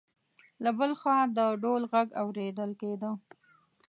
له 0.63 0.69
بل 0.79 0.91
خوا 0.99 1.17
د 1.37 1.39
ډول 1.63 1.83
غږ 1.91 2.07
اوریدل 2.23 2.71
کېده. 2.81 3.11